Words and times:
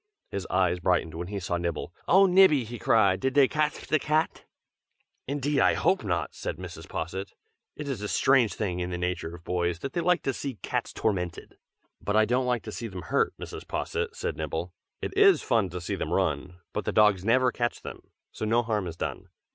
His 0.31 0.47
eyes 0.49 0.79
brightened 0.79 1.13
when 1.13 1.27
he 1.27 1.39
saw 1.39 1.57
Nibble. 1.57 1.93
"Oh! 2.07 2.25
Nibby!" 2.25 2.63
he 2.63 2.79
cried. 2.79 3.19
"Did 3.19 3.35
dey 3.35 3.47
catf 3.47 3.85
de 3.85 3.99
cat?" 3.99 4.45
"Indeed, 5.27 5.59
I 5.59 5.75
hope 5.75 6.03
not!" 6.03 6.33
said 6.33 6.57
Mrs. 6.57 6.89
Posset. 6.89 7.33
"It 7.75 7.87
is 7.87 8.01
a 8.01 8.07
strange 8.07 8.55
thing 8.55 8.79
in 8.79 8.89
the 8.89 8.97
nature 8.97 9.35
of 9.35 9.43
boys, 9.43 9.77
that 9.77 9.93
they 9.93 10.01
like 10.01 10.23
to 10.23 10.33
see 10.33 10.55
cats 10.63 10.91
tormented." 10.91 11.55
"But 12.01 12.15
I 12.15 12.25
don't 12.25 12.47
like 12.47 12.63
to 12.63 12.71
see 12.71 12.87
them 12.87 13.03
hurt, 13.03 13.35
Mrs. 13.39 13.67
Posset!" 13.67 14.15
said 14.15 14.37
Nibble. 14.37 14.73
"It 15.03 15.15
is 15.15 15.43
fun 15.43 15.69
to 15.69 15.79
see 15.79 15.93
them 15.93 16.11
run, 16.13 16.55
but 16.73 16.85
the 16.85 16.91
dogs 16.91 17.23
never 17.23 17.51
catch 17.51 17.83
them, 17.83 18.01
so 18.31 18.43
no 18.43 18.63
harm 18.63 18.87
is 18.87 18.97
done. 18.97 19.27